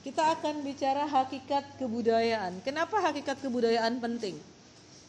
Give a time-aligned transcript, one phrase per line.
[0.00, 2.64] kita akan bicara hakikat kebudayaan.
[2.64, 4.36] Kenapa hakikat kebudayaan penting?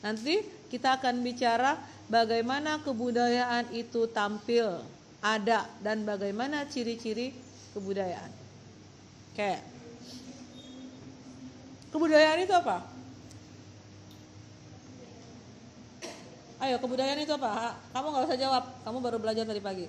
[0.03, 1.79] Nanti kita akan bicara
[2.11, 4.83] bagaimana kebudayaan itu tampil,
[5.23, 7.31] ada dan bagaimana ciri-ciri
[7.71, 8.31] kebudayaan.
[9.31, 9.51] Oke.
[11.95, 12.83] Kebudayaan itu apa?
[16.61, 17.79] Ayo, kebudayaan itu apa?
[17.95, 19.87] Kamu nggak usah jawab, kamu baru belajar tadi pagi.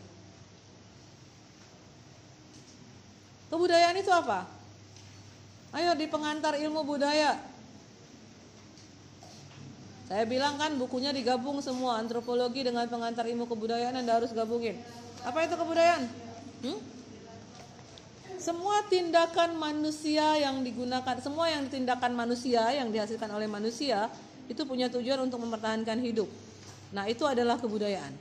[3.50, 4.61] Kebudayaan itu apa?
[5.72, 7.40] Ayo di pengantar ilmu budaya.
[10.12, 14.76] Saya bilang kan bukunya digabung semua antropologi dengan pengantar ilmu kebudayaan Anda harus gabungin.
[15.24, 16.04] Apa itu kebudayaan?
[16.68, 16.78] Hmm?
[18.36, 24.12] Semua tindakan manusia yang digunakan, semua yang tindakan manusia yang dihasilkan oleh manusia
[24.50, 26.28] itu punya tujuan untuk mempertahankan hidup.
[26.92, 28.12] Nah, itu adalah kebudayaan.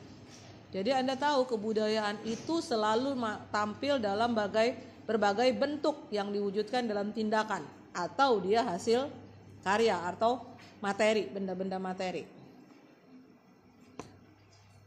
[0.71, 3.19] Jadi Anda tahu kebudayaan itu selalu
[3.51, 9.11] tampil dalam bagai, berbagai bentuk yang diwujudkan dalam tindakan atau dia hasil
[9.61, 10.41] karya atau
[10.81, 12.25] materi, benda-benda materi.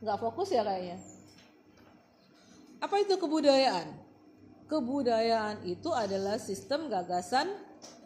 [0.03, 0.99] Nggak fokus ya kayaknya.
[2.83, 3.87] Apa itu kebudayaan?
[4.69, 7.49] Kebudayaan itu adalah sistem gagasan,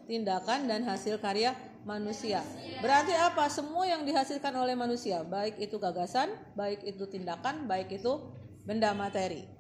[0.06, 2.44] tindakan dan hasil karya manusia.
[2.78, 3.48] Berarti apa?
[3.50, 8.22] Semua yang dihasilkan oleh manusia, baik itu gagasan, baik itu tindakan, baik itu
[8.62, 9.57] benda materi.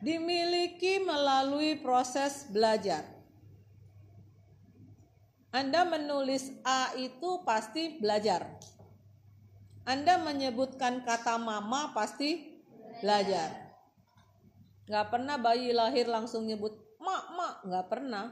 [0.00, 3.04] Dimiliki melalui proses belajar.
[5.56, 8.44] Anda menulis A itu pasti belajar.
[9.88, 12.60] Anda menyebutkan kata mama pasti
[13.00, 13.72] belajar.
[14.84, 18.26] Gak pernah bayi lahir langsung nyebut mak mak, gak pernah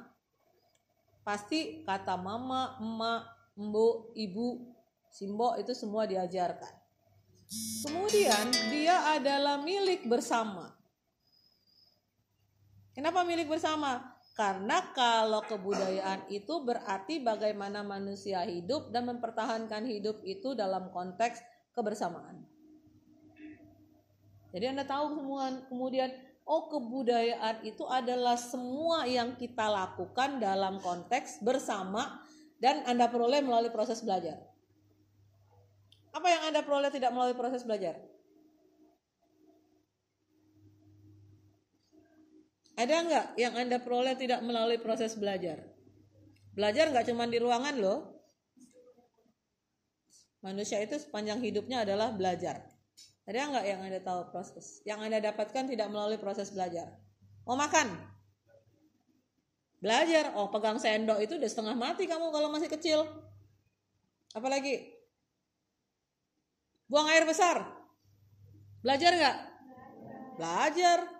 [1.25, 3.23] pasti kata mama, emak,
[3.57, 4.77] embu, ibu,
[5.09, 6.75] simbo itu semua diajarkan.
[7.87, 10.74] Kemudian dia adalah milik bersama.
[12.95, 14.15] Kenapa milik bersama?
[14.39, 21.43] Karena kalau kebudayaan itu berarti bagaimana manusia hidup dan mempertahankan hidup itu dalam konteks
[21.75, 22.43] kebersamaan.
[24.55, 25.19] Jadi Anda tahu
[25.71, 26.11] kemudian
[26.47, 32.23] oh kebudayaan itu adalah semua yang kita lakukan dalam konteks bersama
[32.63, 34.39] dan Anda peroleh melalui proses belajar.
[36.15, 37.99] Apa yang Anda peroleh tidak melalui proses belajar?
[42.75, 45.63] Ada nggak yang Anda peroleh tidak melalui proses belajar?
[46.55, 48.15] Belajar nggak cuma di ruangan loh.
[50.43, 52.67] Manusia itu sepanjang hidupnya adalah belajar.
[53.25, 54.85] Ada nggak yang Anda tahu proses?
[54.85, 56.93] Yang Anda dapatkan tidak melalui proses belajar.
[57.47, 57.89] Mau makan?
[59.81, 60.35] Belajar.
[60.37, 63.05] Oh, pegang sendok itu udah setengah mati kamu kalau masih kecil.
[64.35, 64.93] Apalagi?
[66.91, 67.65] Buang air besar.
[68.85, 69.37] Belajar nggak?
[70.37, 71.14] Belajar.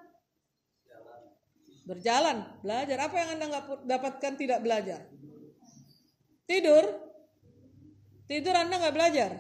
[1.85, 2.97] Berjalan, belajar.
[2.97, 5.05] Apa yang Anda nggak dapatkan tidak belajar?
[6.49, 6.85] Tidur.
[8.25, 9.31] Tidur Anda nggak belajar.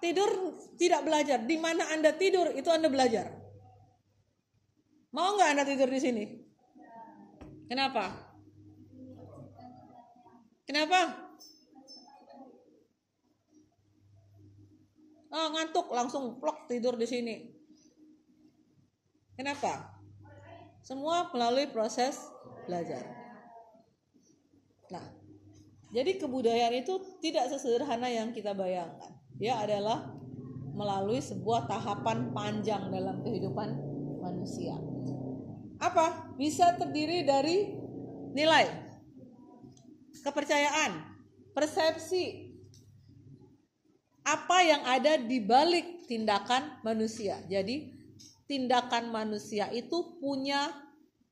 [0.00, 1.44] Tidur tidak belajar.
[1.44, 3.28] Di mana Anda tidur itu Anda belajar.
[5.12, 6.24] Mau nggak Anda tidur di sini?
[7.68, 8.32] Kenapa?
[10.64, 11.00] Kenapa?
[15.30, 17.36] Oh, ngantuk langsung plok tidur di sini.
[19.36, 19.99] Kenapa?
[20.90, 22.18] Semua melalui proses
[22.66, 23.06] belajar.
[24.90, 25.06] Nah,
[25.94, 29.14] jadi kebudayaan itu tidak sesederhana yang kita bayangkan.
[29.38, 30.10] Dia adalah
[30.74, 33.70] melalui sebuah tahapan panjang dalam kehidupan
[34.18, 34.74] manusia.
[35.78, 36.34] Apa?
[36.34, 37.70] Bisa terdiri dari
[38.34, 38.66] nilai,
[40.26, 41.06] kepercayaan,
[41.54, 42.50] persepsi,
[44.26, 47.38] apa yang ada di balik tindakan manusia.
[47.46, 47.99] Jadi,
[48.50, 50.74] tindakan manusia itu punya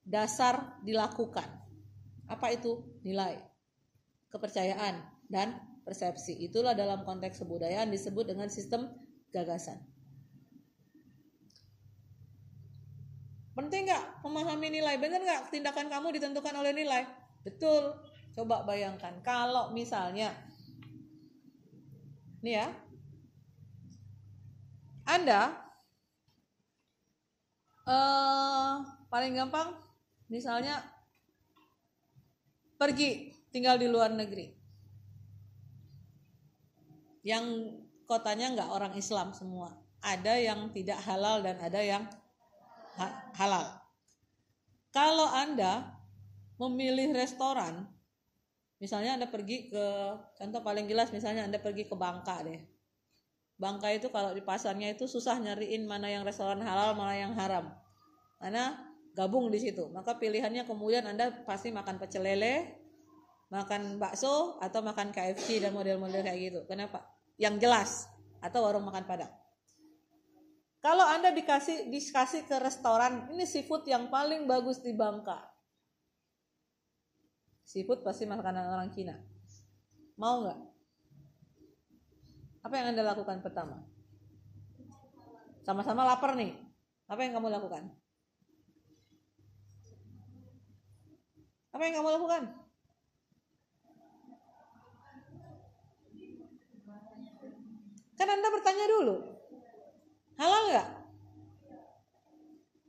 [0.06, 1.51] dasar dilakukan.
[2.31, 2.87] Apa itu?
[3.03, 3.43] Nilai,
[4.31, 6.39] kepercayaan, dan persepsi.
[6.39, 8.87] Itulah dalam konteks kebudayaan disebut dengan sistem
[9.34, 9.83] gagasan.
[13.59, 14.95] Penting nggak memahami nilai?
[15.03, 17.03] Benar nggak tindakan kamu ditentukan oleh nilai?
[17.42, 17.98] Betul.
[18.39, 20.31] Coba bayangkan kalau misalnya,
[22.47, 22.71] nih ya,
[25.10, 25.67] Anda
[27.89, 28.73] eh,
[29.09, 29.73] paling gampang,
[30.29, 30.85] misalnya
[32.77, 34.59] pergi tinggal di luar negeri
[37.27, 37.45] yang
[38.09, 39.75] kotanya nggak orang Islam semua.
[39.99, 42.07] Ada yang tidak halal dan ada yang
[42.97, 43.67] ha halal.
[44.95, 45.99] Kalau Anda
[46.57, 47.85] memilih restoran,
[48.81, 49.87] misalnya Anda pergi ke
[50.39, 52.78] contoh paling jelas misalnya Anda pergi ke Bangka deh.
[53.59, 57.75] Bangka itu kalau di pasarnya itu susah nyariin mana yang restoran halal, mana yang haram.
[58.39, 58.78] Mana
[59.19, 59.91] gabung di situ.
[59.91, 62.78] Maka pilihannya kemudian Anda pasti makan pecel lele,
[63.51, 66.60] makan bakso atau makan KFC dan model-model kayak gitu.
[66.71, 67.03] Kenapa?
[67.34, 67.91] Yang jelas
[68.39, 69.34] atau warung makan Padang.
[70.78, 75.51] Kalau Anda dikasih dikasih ke restoran, ini seafood yang paling bagus di Bangka.
[77.66, 79.19] Seafood pasti makanan orang Cina.
[80.15, 80.78] Mau nggak?
[82.63, 83.87] Apa yang Anda lakukan pertama?
[85.63, 86.57] Sama-sama lapar nih.
[87.09, 87.89] Apa yang kamu lakukan?
[91.72, 92.43] Apa yang kamu lakukan?
[98.19, 99.16] Kan Anda bertanya dulu.
[100.34, 100.89] Halal nggak?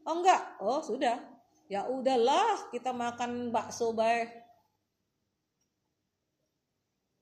[0.10, 0.42] Oh enggak.
[0.58, 1.22] Oh sudah.
[1.70, 4.34] Ya udahlah kita makan bakso baik.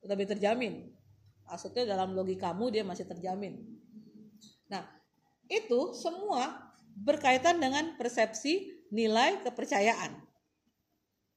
[0.07, 0.96] Lebih terjamin.
[1.47, 3.63] Maksudnya dalam logikamu dia masih terjamin.
[4.67, 4.83] Nah,
[5.47, 10.27] itu semua berkaitan dengan persepsi nilai kepercayaan.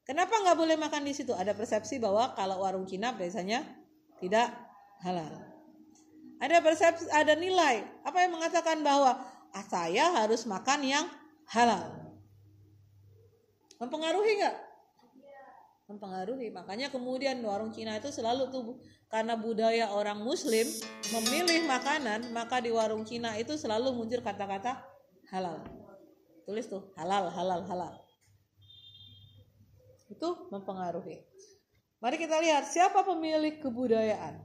[0.03, 1.31] Kenapa nggak boleh makan di situ?
[1.31, 3.63] Ada persepsi bahwa kalau warung Cina biasanya
[4.19, 4.51] tidak
[5.07, 5.31] halal.
[6.43, 7.87] Ada persepsi, ada nilai.
[8.03, 9.15] Apa yang mengatakan bahwa
[9.55, 11.07] ah, saya harus makan yang
[11.55, 12.11] halal?
[13.79, 14.57] Mempengaruhi nggak?
[15.87, 16.49] Mempengaruhi.
[16.51, 20.71] Makanya kemudian warung Cina itu selalu tuh karena budaya orang Muslim
[21.11, 24.79] memilih makanan, maka di warung Cina itu selalu muncul kata-kata
[25.35, 25.67] halal.
[26.47, 27.95] Tulis tuh halal, halal, halal.
[30.07, 31.27] Itu mempengaruhi.
[31.99, 34.41] Mari kita lihat siapa pemilik kebudayaan.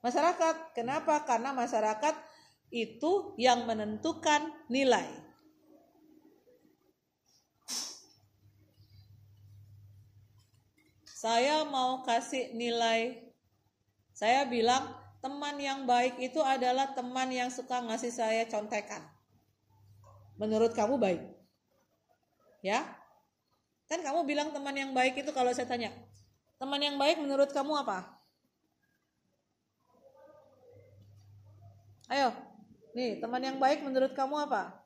[0.00, 0.76] Masyarakat.
[0.76, 1.24] Kenapa?
[1.26, 2.14] Karena masyarakat
[2.68, 5.23] itu yang menentukan nilai.
[11.24, 13.32] Saya mau kasih nilai.
[14.12, 14.92] Saya bilang
[15.24, 19.00] teman yang baik itu adalah teman yang suka ngasih saya contekan.
[20.36, 21.24] Menurut kamu baik?
[22.60, 22.84] Ya?
[23.88, 25.96] Kan kamu bilang teman yang baik itu kalau saya tanya,
[26.60, 28.04] teman yang baik menurut kamu apa?
[32.12, 32.36] Ayo,
[32.92, 34.83] nih teman yang baik menurut kamu apa?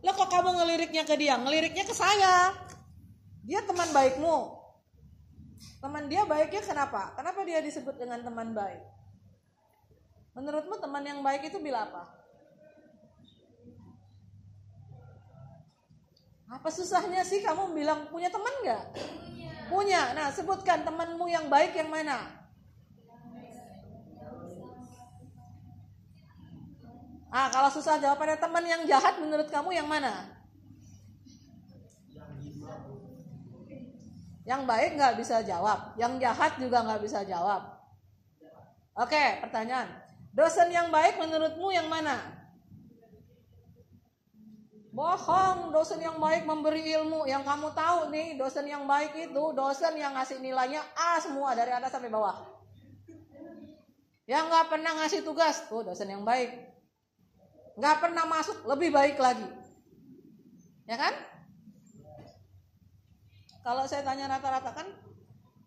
[0.00, 1.36] Lo kok kamu ngeliriknya ke dia?
[1.36, 2.56] Ngeliriknya ke saya.
[3.44, 4.36] Dia teman baikmu.
[5.80, 7.12] Teman dia baiknya kenapa?
[7.16, 8.80] Kenapa dia disebut dengan teman baik?
[10.32, 12.04] Menurutmu teman yang baik itu bila apa?
[16.50, 18.84] Apa susahnya sih kamu bilang punya teman nggak?
[18.96, 19.52] Punya.
[19.68, 20.02] Punya.
[20.16, 22.39] Nah sebutkan temanmu yang baik yang mana?
[27.30, 30.26] Ah, kalau susah jawabannya teman yang jahat menurut kamu yang mana?
[34.42, 37.70] Yang baik nggak bisa jawab, yang jahat juga nggak bisa jawab.
[38.98, 39.86] Oke, pertanyaan.
[40.34, 42.18] Dosen yang baik menurutmu yang mana?
[44.90, 47.30] Bohong, dosen yang baik memberi ilmu.
[47.30, 51.70] Yang kamu tahu nih, dosen yang baik itu dosen yang ngasih nilainya A semua dari
[51.70, 52.42] atas sampai bawah.
[54.26, 56.70] Yang nggak pernah ngasih tugas, tuh dosen yang baik
[57.80, 59.48] nggak pernah masuk lebih baik lagi.
[60.84, 61.16] Ya kan?
[63.64, 64.88] Kalau saya tanya rata-rata kan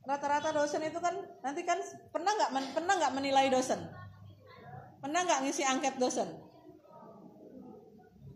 [0.05, 1.81] rata-rata dosen itu kan nanti kan
[2.13, 3.81] pernah nggak pernah nggak menilai dosen?
[5.01, 6.29] Pernah nggak ngisi angket dosen?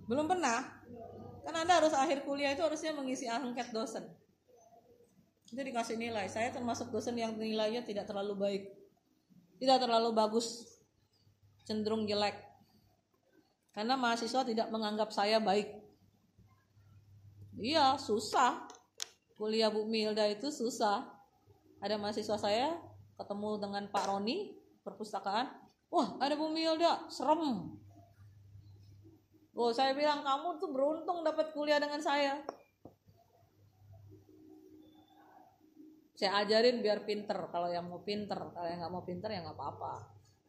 [0.09, 0.81] Belum pernah.
[1.45, 4.03] Kan anda harus akhir kuliah itu harusnya mengisi angket dosen.
[5.47, 6.27] Itu dikasih nilai.
[6.27, 8.63] Saya termasuk dosen yang nilainya tidak terlalu baik.
[9.61, 10.65] Tidak terlalu bagus.
[11.63, 12.46] Cenderung jelek
[13.77, 15.69] karena mahasiswa tidak menganggap saya baik.
[17.61, 18.65] Iya, susah.
[19.37, 21.05] Kuliah Bu Milda itu susah.
[21.77, 22.73] Ada mahasiswa saya
[23.21, 25.53] ketemu dengan Pak Roni perpustakaan.
[25.93, 27.77] Wah, ada Bu Milda, serem.
[29.53, 32.41] Oh, saya bilang kamu tuh beruntung dapat kuliah dengan saya.
[36.17, 37.37] Saya ajarin biar pinter.
[37.53, 39.93] Kalau yang mau pinter, kalau yang nggak mau pinter ya nggak apa-apa.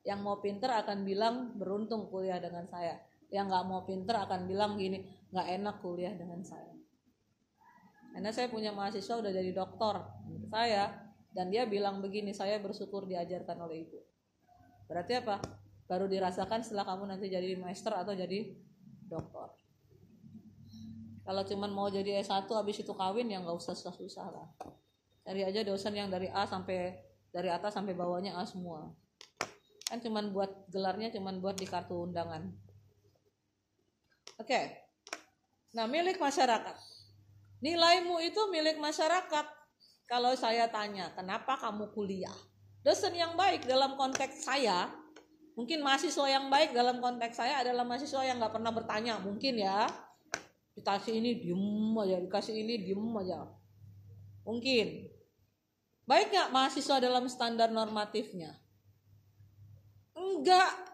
[0.09, 4.81] Yang mau pinter akan bilang beruntung kuliah dengan saya yang nggak mau pinter akan bilang
[4.81, 6.73] gini nggak enak kuliah dengan saya.
[8.13, 9.97] Karena saya punya mahasiswa udah jadi dokter
[10.49, 11.07] saya.
[11.29, 14.01] Dan dia bilang begini saya bersyukur diajarkan oleh ibu.
[14.89, 15.39] Berarti apa?
[15.85, 18.57] Baru dirasakan setelah kamu nanti jadi master atau jadi
[19.07, 19.53] dokter
[21.29, 24.49] kalau cuman mau jadi S1 habis itu kawin ya nggak usah susah-susah lah.
[25.21, 26.97] Cari aja dosen yang dari A sampai
[27.29, 28.89] dari atas sampai bawahnya A semua.
[29.93, 32.49] Kan cuman buat gelarnya cuman buat di kartu undangan
[34.39, 34.61] Oke.
[35.75, 36.77] Nah, milik masyarakat.
[37.59, 39.47] Nilaimu itu milik masyarakat.
[40.09, 42.39] Kalau saya tanya, kenapa kamu kuliah?
[42.81, 44.89] Dosen yang baik dalam konteks saya,
[45.59, 49.91] Mungkin mahasiswa yang baik dalam konteks saya adalah mahasiswa yang nggak pernah bertanya, mungkin ya.
[50.79, 53.43] Dikasih ini diem aja, dikasih ini diem aja.
[54.47, 55.11] Mungkin.
[56.07, 58.55] Baik nggak mahasiswa dalam standar normatifnya?
[60.15, 60.88] Enggak.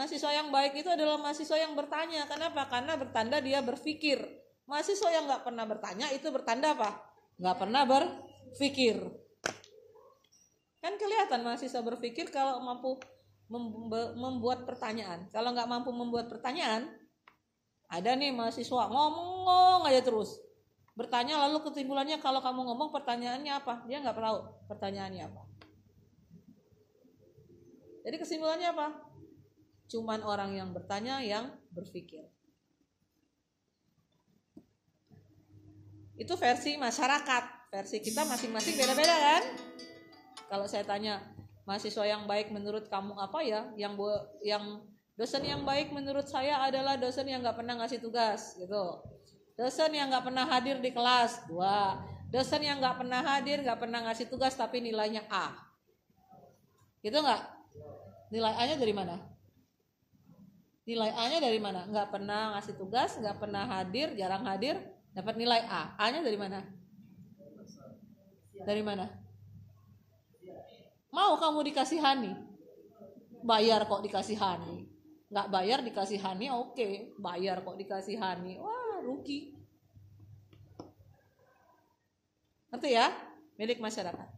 [0.00, 2.24] Mahasiswa yang baik itu adalah mahasiswa yang bertanya.
[2.24, 2.72] Kenapa?
[2.72, 4.16] Karena bertanda dia berpikir.
[4.64, 7.04] Mahasiswa yang nggak pernah bertanya itu bertanda apa?
[7.36, 8.96] Nggak pernah berpikir.
[10.80, 12.96] Kan kelihatan mahasiswa berpikir kalau mampu
[14.16, 15.28] membuat pertanyaan.
[15.36, 16.88] Kalau nggak mampu membuat pertanyaan,
[17.92, 20.40] ada nih mahasiswa ngomong aja terus.
[20.96, 23.84] Bertanya lalu kesimpulannya kalau kamu ngomong pertanyaannya apa?
[23.84, 25.44] Dia nggak tahu pertanyaannya apa.
[28.00, 29.09] Jadi kesimpulannya apa?
[29.90, 32.30] Cuman orang yang bertanya yang berpikir.
[36.14, 37.74] Itu versi masyarakat.
[37.74, 39.42] Versi kita masing-masing beda-beda kan?
[40.50, 41.22] Kalau saya tanya,
[41.70, 43.94] mahasiswa yang baik menurut kamu apa ya yang
[44.42, 44.82] yang
[45.14, 48.98] dosen yang baik menurut saya adalah dosen yang nggak pernah ngasih tugas gitu
[49.54, 54.02] dosen yang nggak pernah hadir di kelas dua dosen yang nggak pernah hadir nggak pernah
[54.02, 55.54] ngasih tugas tapi nilainya A
[57.06, 57.42] gitu nggak
[58.34, 59.14] nilai A nya dari mana
[60.90, 64.74] nilai A nya dari mana nggak pernah ngasih tugas nggak pernah hadir jarang hadir
[65.14, 66.66] dapat nilai A A nya dari mana
[68.66, 69.20] dari mana
[71.10, 72.32] Mau kamu dikasihani?
[73.42, 74.86] Bayar kok dikasihani.
[75.30, 76.74] Nggak bayar dikasihani oke.
[76.74, 76.94] Okay.
[77.18, 78.62] Bayar kok dikasihani.
[78.62, 79.58] Wah rugi.
[82.70, 83.10] Ngerti ya?
[83.58, 84.28] Milik masyarakat.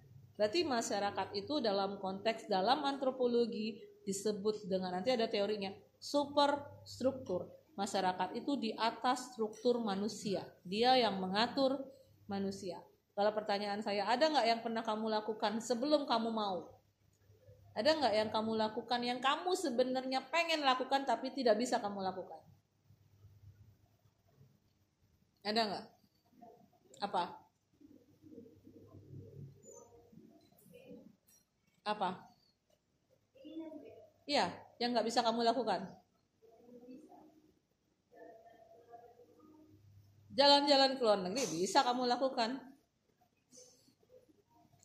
[0.40, 5.70] Berarti masyarakat itu dalam konteks dalam antropologi disebut dengan nanti ada teorinya
[6.02, 7.46] superstruktur.
[7.78, 10.44] Masyarakat itu di atas struktur manusia.
[10.66, 11.78] Dia yang mengatur
[12.26, 12.82] manusia.
[13.14, 16.68] Kalau pertanyaan saya, ada nggak yang pernah kamu lakukan sebelum kamu mau?
[17.72, 22.42] Ada nggak yang kamu lakukan yang kamu sebenarnya pengen lakukan tapi tidak bisa kamu lakukan?
[25.40, 25.86] Ada nggak?
[27.00, 27.22] Apa?
[31.82, 32.10] Apa?
[34.22, 35.86] Iya, yang nggak bisa kamu lakukan.
[40.34, 42.58] Jalan-jalan ke luar negeri bisa kamu lakukan.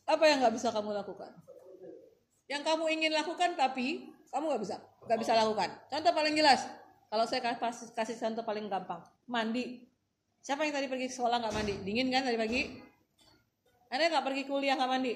[0.05, 1.33] Apa yang nggak bisa kamu lakukan?
[2.45, 4.77] Yang kamu ingin lakukan tapi kamu nggak bisa,
[5.09, 5.69] nggak bisa lakukan.
[5.89, 6.61] Contoh paling jelas,
[7.09, 9.89] kalau saya kasih, kasih contoh paling gampang, mandi.
[10.45, 11.73] Siapa yang tadi pergi ke sekolah nggak mandi?
[11.81, 12.61] Dingin kan tadi pagi?
[13.89, 15.13] Anda nggak pergi kuliah nggak mandi?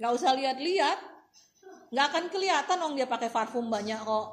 [0.00, 1.09] Nggak usah lihat-lihat,
[1.90, 4.26] nggak akan kelihatan dong dia pakai parfum banyak kok,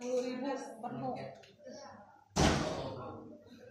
[0.00, 1.16] 10 ribu penuh.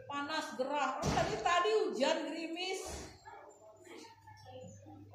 [0.06, 1.02] Panas gerah.
[1.02, 3.10] Oh, tadi tadi hujan gerimis.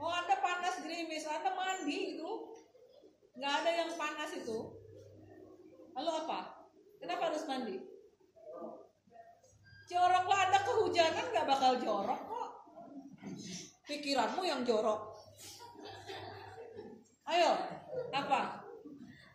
[0.02, 1.31] Oh anda panas gerimis.
[1.31, 2.31] Anda mandi itu.
[3.38, 4.59] Nggak ada yang panas itu.
[5.95, 6.66] Lalu apa?
[6.99, 7.78] Kenapa harus mandi?
[9.87, 12.50] Joroklah anda kehujanan nggak bakal jorok kok.
[13.87, 15.15] Pikiranmu yang jorok
[17.26, 17.52] ayo
[18.14, 18.40] apa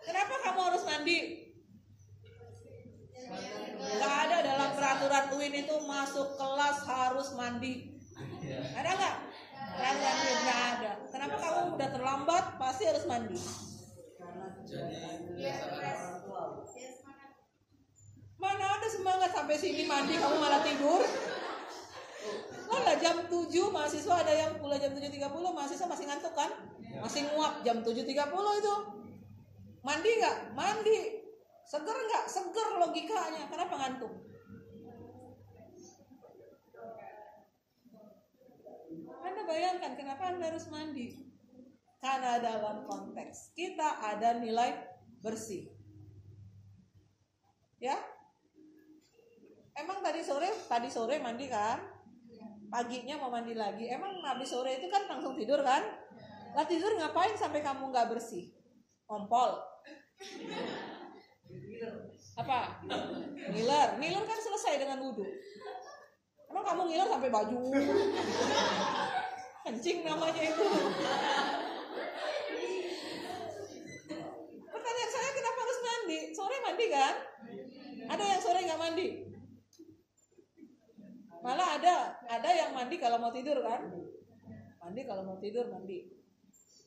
[0.04, 1.18] kenapa kamu harus mandi
[3.82, 7.96] nggak ada dalam peraturan UIN itu masuk kelas harus mandi
[8.76, 9.16] ada nggak
[9.72, 10.92] Rangga nggak ada.
[11.08, 13.40] Kenapa kamu udah terlambat pasti harus mandi?
[18.42, 21.02] Mana ada semangat sampai sini mandi kamu malah tidur?
[22.72, 26.52] Malah jam 7 mahasiswa ada yang kuliah jam 7.30 mahasiswa masih ngantuk kan?
[27.02, 28.06] Masih nguap jam 7.30
[28.62, 28.76] itu.
[29.82, 30.38] Mandi nggak?
[30.54, 30.98] Mandi.
[31.66, 32.26] Seger nggak?
[32.30, 33.50] Seger logikanya.
[33.50, 34.14] Kenapa ngantuk?
[39.22, 41.32] Anda bayangkan kenapa Anda harus mandi?
[42.02, 44.74] Karena dalam konteks kita ada nilai
[45.22, 45.70] bersih.
[47.82, 47.98] Ya?
[49.78, 51.82] Emang tadi sore, tadi sore mandi kan?
[52.70, 53.90] Paginya mau mandi lagi.
[53.90, 56.01] Emang habis sore itu kan langsung tidur kan?
[56.52, 58.52] Lah tidur ngapain sampai kamu nggak bersih?
[59.08, 59.60] Kompol.
[62.40, 62.84] Apa?
[63.52, 63.90] Ngiler.
[64.00, 65.24] Ngiler kan selesai dengan wudhu.
[66.52, 67.58] Emang kamu ngiler sampai baju?
[69.64, 70.68] Kencing namanya itu.
[74.68, 76.20] Pertanyaan saya kenapa harus mandi?
[76.36, 77.16] Sore mandi kan?
[78.12, 79.08] Ada yang sore nggak mandi?
[81.42, 81.96] Malah ada,
[82.30, 83.88] ada yang mandi kalau mau tidur kan?
[84.84, 86.21] Mandi kalau mau tidur mandi.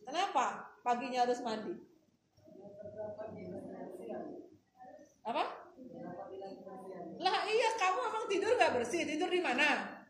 [0.05, 1.75] Kenapa paginya harus mandi?
[5.25, 5.45] Apa?
[7.25, 9.03] Lah iya kamu emang tidur nggak bersih?
[9.09, 10.01] Tidur di mana?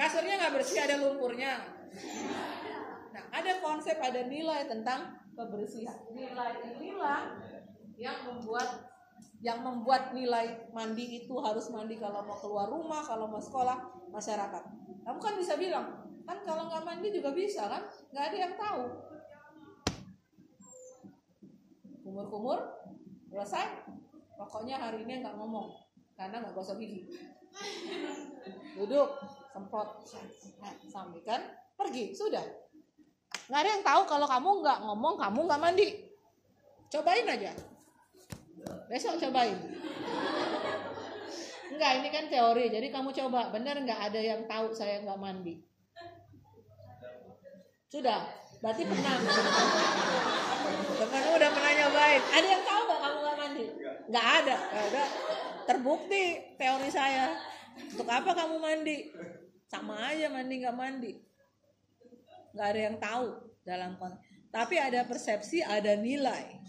[0.00, 1.52] Kasurnya nggak bersih ada lumpurnya.
[3.12, 6.00] Nah ada konsep ada nilai tentang kebersihan.
[6.16, 7.36] Nilai inilah
[8.00, 8.88] yang membuat
[9.40, 13.76] yang membuat nilai mandi itu harus mandi kalau mau keluar rumah, kalau mau sekolah,
[14.12, 14.62] masyarakat.
[15.00, 17.82] Kamu kan bisa bilang, kan kalau nggak mandi juga bisa kan?
[18.14, 18.84] Nggak ada yang tahu.
[22.06, 22.58] Kumur-kumur,
[23.26, 23.90] selesai.
[24.38, 25.74] Pokoknya hari ini nggak ngomong,
[26.14, 27.10] karena nggak gosok gigi.
[28.78, 29.18] Duduk,
[29.50, 30.06] semprot,
[30.86, 31.42] sampai kan
[31.74, 32.46] pergi, sudah.
[33.50, 35.88] Nggak ada yang tahu kalau kamu nggak ngomong, kamu nggak mandi.
[36.94, 37.52] Cobain aja.
[38.86, 39.58] Besok cobain.
[41.70, 42.66] Enggak, ini kan teori.
[42.70, 43.54] Jadi kamu coba.
[43.54, 45.69] Benar nggak ada yang tahu saya nggak mandi?
[47.90, 48.22] Sudah.
[48.62, 49.14] Berarti pernah.
[51.00, 52.22] Kamu udah pernah nyobain.
[52.22, 53.64] Ada yang tahu nggak kamu nggak mandi?
[54.06, 54.56] Nggak ada.
[54.62, 55.04] Nggak ada.
[55.66, 57.34] Terbukti teori saya.
[57.90, 59.10] Untuk apa kamu mandi?
[59.66, 61.12] Sama aja mandi nggak mandi.
[62.54, 63.26] Nggak ada yang tahu
[63.66, 64.22] dalam konteks.
[64.50, 66.62] Tapi ada persepsi, ada nilai.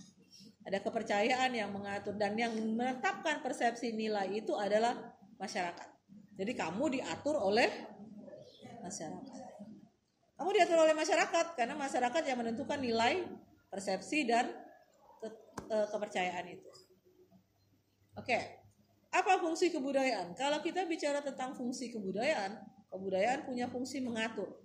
[0.61, 4.93] Ada kepercayaan yang mengatur dan yang menetapkan persepsi nilai itu adalah
[5.41, 5.89] masyarakat.
[6.37, 7.69] Jadi kamu diatur oleh
[8.85, 9.50] masyarakat.
[10.41, 13.29] Kamu diatur oleh masyarakat karena masyarakat yang menentukan nilai,
[13.69, 14.49] persepsi dan
[15.21, 15.29] ke,
[15.69, 16.65] ke, kepercayaan itu.
[18.17, 18.57] Oke.
[19.13, 20.33] Apa fungsi kebudayaan?
[20.33, 22.57] Kalau kita bicara tentang fungsi kebudayaan,
[22.89, 24.57] kebudayaan punya fungsi mengatur.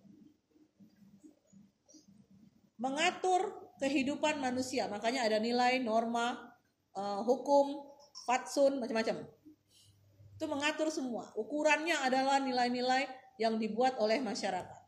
[2.81, 4.89] Mengatur kehidupan manusia.
[4.89, 6.57] Makanya ada nilai, norma,
[6.97, 7.85] uh, hukum,
[8.25, 9.29] fatsun, macam-macam.
[10.41, 11.29] Itu mengatur semua.
[11.37, 13.05] Ukurannya adalah nilai-nilai
[13.37, 14.86] yang dibuat oleh masyarakat.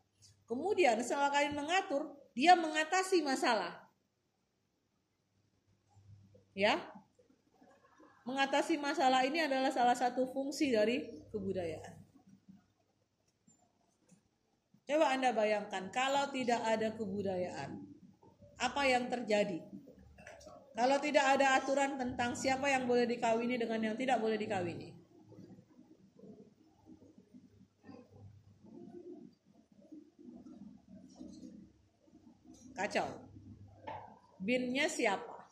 [0.49, 3.77] Kemudian setelah kalian mengatur, dia mengatasi masalah.
[6.57, 6.81] Ya.
[8.25, 12.01] Mengatasi masalah ini adalah salah satu fungsi dari kebudayaan.
[14.89, 17.85] Coba Anda bayangkan kalau tidak ada kebudayaan,
[18.57, 19.61] apa yang terjadi.
[20.73, 24.98] Kalau tidak ada aturan tentang siapa yang boleh dikawini dengan yang tidak boleh dikawini.
[32.79, 33.11] Kacau.
[34.38, 35.51] Binnya siapa?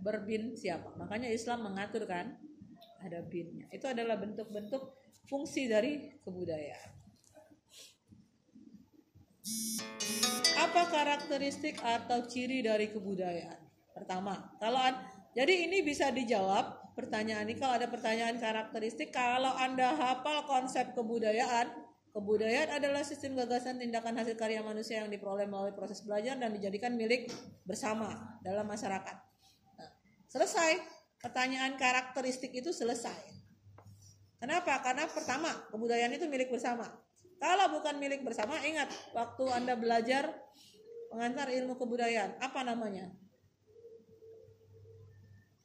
[0.00, 0.96] Berbin siapa?
[0.96, 2.40] Makanya Islam mengatur kan
[3.04, 3.68] ada binnya.
[3.68, 4.96] Itu adalah bentuk-bentuk
[5.28, 6.90] fungsi dari kebudayaan.
[10.64, 13.60] Apa karakteristik atau ciri dari kebudayaan?
[13.92, 14.80] Pertama, kalau
[15.36, 21.83] jadi ini bisa dijawab pertanyaan ini kalau ada pertanyaan karakteristik kalau Anda hafal konsep kebudayaan,
[22.14, 26.94] kebudayaan adalah sistem gagasan tindakan hasil karya manusia yang diperoleh melalui proses belajar dan dijadikan
[26.94, 27.26] milik
[27.66, 29.16] bersama dalam masyarakat.
[29.74, 29.90] Nah,
[30.30, 30.78] selesai
[31.18, 33.34] pertanyaan karakteristik itu selesai.
[34.38, 34.78] Kenapa?
[34.86, 36.86] Karena pertama, kebudayaan itu milik bersama.
[37.42, 40.30] Kalau bukan milik bersama, ingat waktu Anda belajar
[41.10, 43.10] pengantar ilmu kebudayaan, apa namanya?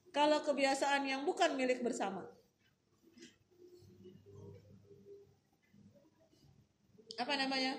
[0.09, 2.25] Kalau kebiasaan yang bukan milik bersama.
[7.19, 7.75] Apa namanya?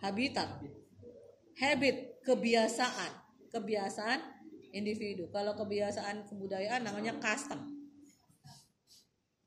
[0.00, 0.48] Habitat.
[1.60, 3.12] Habit, kebiasaan.
[3.52, 4.20] Kebiasaan
[4.72, 5.28] individu.
[5.28, 7.76] Kalau kebiasaan kebudayaan namanya custom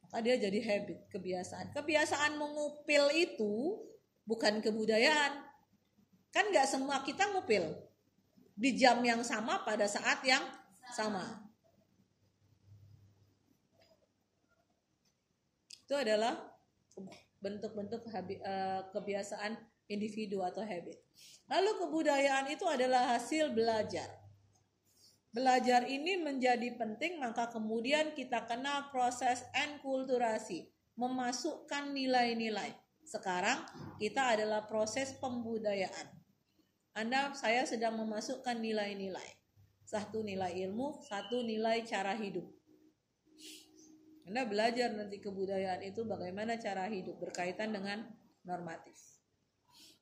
[0.10, 1.70] maka dia jadi habit, kebiasaan.
[1.70, 3.78] Kebiasaan mengupil itu
[4.26, 5.46] bukan kebudayaan.
[6.34, 7.78] Kan nggak semua kita ngupil
[8.58, 10.42] di jam yang sama pada saat yang
[10.98, 11.46] sama.
[15.86, 16.58] Itu adalah
[17.40, 19.56] bentuk-bentuk eh, kebiasaan
[19.90, 21.00] individu atau habit.
[21.50, 24.08] Lalu kebudayaan itu adalah hasil belajar.
[25.30, 32.74] Belajar ini menjadi penting maka kemudian kita kenal proses enkulturasi, memasukkan nilai-nilai.
[33.06, 33.66] Sekarang
[33.98, 36.08] kita adalah proses pembudayaan.
[36.94, 39.38] Anda saya sedang memasukkan nilai-nilai.
[39.86, 42.46] Satu nilai ilmu, satu nilai cara hidup.
[44.30, 48.06] Anda belajar nanti kebudayaan itu bagaimana cara hidup berkaitan dengan
[48.46, 48.94] normatif.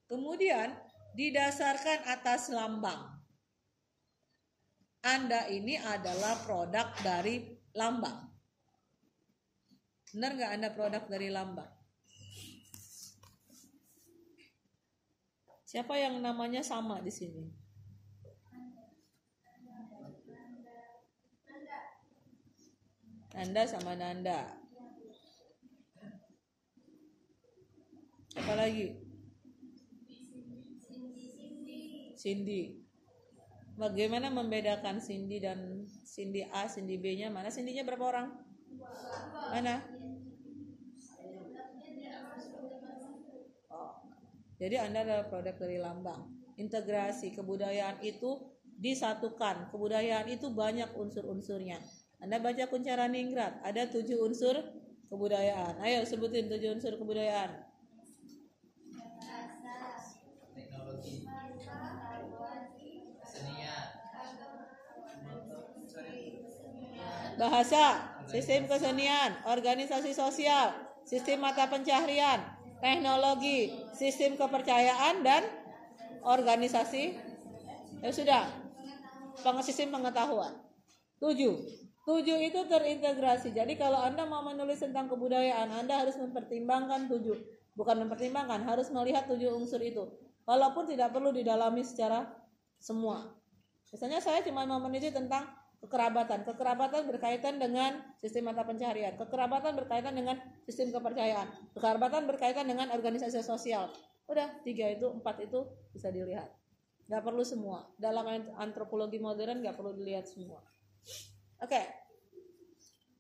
[0.03, 0.75] Kemudian
[1.15, 3.23] didasarkan atas lambang.
[4.99, 8.27] Anda ini adalah produk dari lambang.
[10.11, 11.71] Benar nggak Anda produk dari lambang?
[15.63, 17.47] Siapa yang namanya sama di sini?
[23.37, 24.49] Nanda sama Nanda.
[28.33, 28.97] Apa lagi?
[32.17, 32.81] Cindy.
[33.77, 37.29] Bagaimana membedakan Cindy dan Cindy A, Cindy B-nya?
[37.29, 38.33] Mana Cindy-nya berapa orang?
[39.53, 39.85] Mana?
[43.69, 44.01] Oh.
[44.57, 46.25] Jadi Anda adalah produk dari lambang.
[46.57, 48.49] Integrasi kebudayaan itu
[48.81, 49.69] disatukan.
[49.69, 51.77] Kebudayaan itu banyak unsur-unsurnya.
[52.17, 54.57] Anda baca kuncara ningrat, ada tujuh unsur
[55.07, 55.77] kebudayaan.
[55.85, 57.67] Ayo sebutin tujuh unsur kebudayaan.
[67.37, 70.73] bahasa, sistem kesenian, organisasi sosial,
[71.05, 72.41] sistem mata pencaharian,
[72.81, 75.45] teknologi, sistem kepercayaan dan
[76.25, 77.13] organisasi.
[78.01, 78.43] Ya sudah,
[79.63, 80.53] sistem pengetahuan.
[81.21, 81.55] Tujuh.
[82.07, 83.51] Tujuh itu terintegrasi.
[83.51, 87.35] Jadi kalau Anda mau menulis tentang kebudayaan, Anda harus mempertimbangkan tujuh.
[87.75, 90.07] Bukan mempertimbangkan, harus melihat tujuh unsur itu.
[90.47, 92.23] Walaupun tidak perlu didalami secara
[92.79, 93.27] semua.
[93.91, 95.51] Misalnya saya cuma mau meneliti tentang
[95.83, 96.47] kekerabatan.
[96.47, 99.19] Kekerabatan berkaitan dengan sistem mata pencaharian.
[99.19, 101.75] Kekerabatan berkaitan dengan sistem kepercayaan.
[101.75, 103.91] Kekerabatan berkaitan dengan organisasi sosial.
[104.31, 106.47] Udah tiga itu, empat itu bisa dilihat.
[107.11, 107.83] Gak perlu semua.
[107.99, 108.23] Dalam
[108.55, 110.63] antropologi modern gak perlu dilihat semua.
[111.57, 111.85] Oke, okay.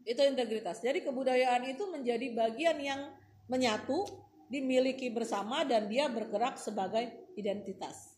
[0.05, 0.79] itu integritas.
[0.79, 3.01] Jadi kebudayaan itu menjadi bagian yang
[3.49, 4.05] menyatu,
[4.47, 8.15] dimiliki bersama dan dia bergerak sebagai identitas.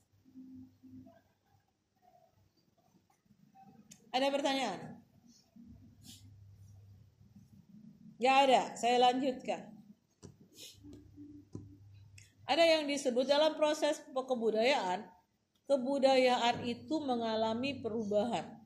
[4.10, 5.02] Ada pertanyaan?
[8.20, 9.72] Ya ada, saya lanjutkan.
[12.50, 15.06] Ada yang disebut dalam proses kebudayaan,
[15.70, 18.59] kebudayaan itu mengalami perubahan.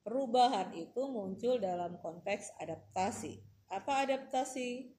[0.00, 3.40] Perubahan itu muncul dalam konteks adaptasi.
[3.68, 4.96] Apa adaptasi?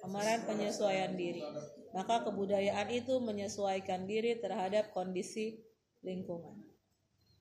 [0.00, 1.44] Kemarin penyesuaian diri.
[1.92, 5.60] Maka kebudayaan itu menyesuaikan diri terhadap kondisi
[6.00, 6.62] lingkungan.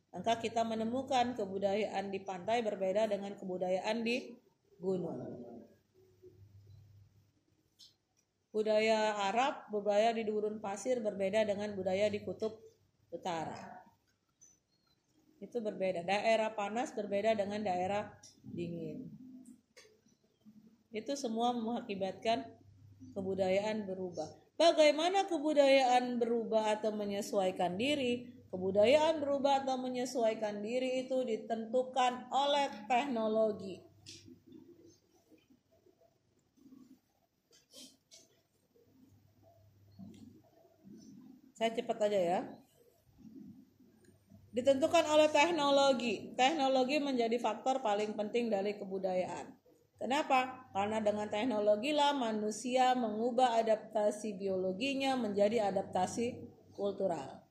[0.10, 4.36] Maka kita menemukan kebudayaan di pantai berbeda dengan kebudayaan di
[4.82, 5.46] gunung.
[8.50, 12.58] Budaya Arab, budaya di gurun pasir berbeda dengan budaya di kutub
[13.14, 13.79] utara.
[15.40, 16.04] Itu berbeda.
[16.04, 18.12] Daerah panas berbeda dengan daerah
[18.44, 19.08] dingin.
[20.92, 22.44] Itu semua mengakibatkan
[23.16, 24.28] kebudayaan berubah.
[24.60, 28.28] Bagaimana kebudayaan berubah atau menyesuaikan diri?
[28.52, 33.80] Kebudayaan berubah atau menyesuaikan diri itu ditentukan oleh teknologi.
[41.56, 42.59] Saya cepat aja ya.
[44.50, 46.34] Ditentukan oleh teknologi.
[46.34, 49.54] Teknologi menjadi faktor paling penting dari kebudayaan.
[50.00, 50.72] Kenapa?
[50.74, 56.40] Karena dengan teknologi lah manusia mengubah adaptasi biologinya menjadi adaptasi
[56.74, 57.44] kultural.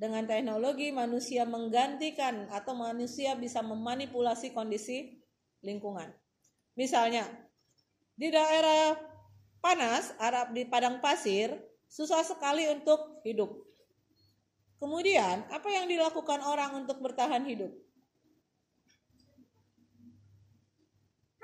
[0.00, 5.20] Dengan teknologi manusia menggantikan atau manusia bisa memanipulasi kondisi
[5.60, 6.08] lingkungan.
[6.72, 7.28] Misalnya,
[8.16, 8.96] di daerah
[9.60, 11.52] panas, Arab di padang pasir,
[11.84, 13.69] susah sekali untuk hidup.
[14.80, 17.68] Kemudian, apa yang dilakukan orang untuk bertahan hidup?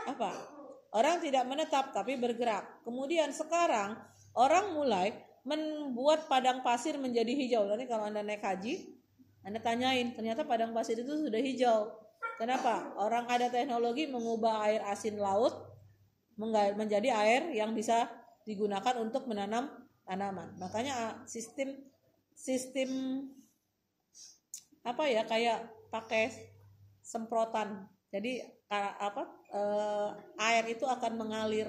[0.08, 0.32] Apa?
[0.96, 2.80] Orang tidak menetap tapi bergerak.
[2.80, 4.00] Kemudian sekarang
[4.32, 5.12] orang mulai
[5.44, 7.68] membuat padang pasir menjadi hijau.
[7.68, 8.96] Nanti kalau Anda naik haji,
[9.44, 11.92] Anda tanyain, ternyata padang pasir itu sudah hijau.
[12.40, 12.96] Kenapa?
[12.96, 15.52] Orang ada teknologi mengubah air asin laut
[16.76, 18.08] menjadi air yang bisa
[18.44, 19.68] digunakan untuk menanam
[20.04, 20.56] tanaman.
[20.60, 21.76] Makanya sistem
[22.36, 23.24] sistem
[24.84, 26.30] apa ya kayak pakai
[27.00, 27.88] semprotan.
[28.12, 31.66] Jadi apa eh, air itu akan mengalir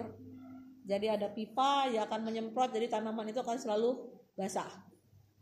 [0.87, 4.07] jadi ada pipa yang akan menyemprot jadi tanaman itu akan selalu
[4.39, 4.69] basah.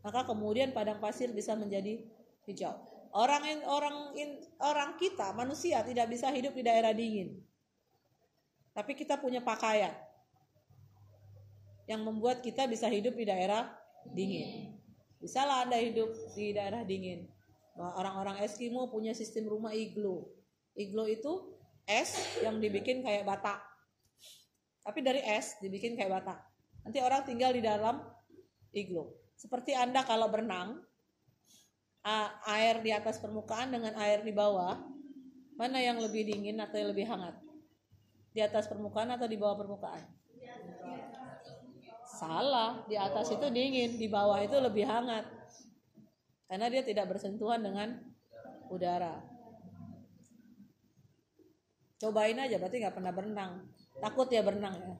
[0.01, 2.01] Maka kemudian padang pasir bisa menjadi
[2.45, 2.73] hijau.
[3.15, 3.95] Orang orang
[4.59, 7.39] orang kita manusia tidak bisa hidup di daerah dingin.
[8.75, 9.95] Tapi kita punya pakaian
[11.87, 13.69] yang membuat kita bisa hidup di daerah
[14.09, 14.75] dingin.
[15.19, 17.27] Bisalah Anda hidup di daerah dingin.
[17.75, 20.31] Orang-orang Eskimo punya sistem rumah iglo.
[20.75, 21.55] Iglo itu
[21.87, 23.75] es yang dibikin kayak batak
[24.85, 26.39] tapi dari es dibikin kayak batak.
[26.85, 28.05] Nanti orang tinggal di dalam
[28.69, 29.17] iglo.
[29.33, 30.77] Seperti Anda kalau berenang,
[32.45, 34.77] air di atas permukaan dengan air di bawah,
[35.57, 37.33] mana yang lebih dingin atau yang lebih hangat?
[38.29, 40.05] Di atas permukaan atau di bawah permukaan?
[42.15, 45.27] Salah, di atas itu dingin, di bawah itu lebih hangat.
[46.47, 47.99] Karena dia tidak bersentuhan dengan
[48.71, 49.19] udara.
[51.99, 53.51] Cobain aja, berarti nggak pernah berenang.
[53.99, 54.95] Takut ya berenang ya.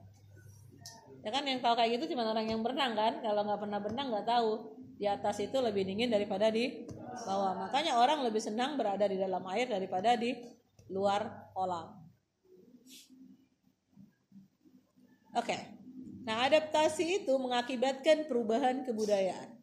[1.26, 3.18] Ya kan yang tahu kayak gitu cuma orang yang berenang kan.
[3.24, 4.50] Kalau nggak pernah berenang nggak tahu.
[4.96, 6.86] Di atas itu lebih dingin daripada di
[7.24, 7.66] bawah.
[7.66, 10.36] Makanya orang lebih senang berada di dalam air daripada di
[10.92, 11.98] luar kolam.
[15.36, 15.85] Oke.
[16.26, 19.54] Nah, adaptasi itu mengakibatkan perubahan kebudayaan.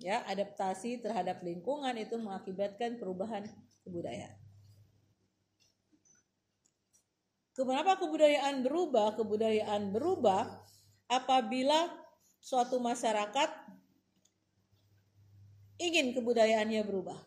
[0.00, 3.44] Ya, adaptasi terhadap lingkungan itu mengakibatkan perubahan
[3.84, 4.40] kebudayaan.
[7.52, 9.18] Kenapa kebudayaan berubah?
[9.20, 10.48] Kebudayaan berubah
[11.10, 11.92] apabila
[12.40, 13.50] suatu masyarakat
[15.76, 17.18] ingin kebudayaannya berubah.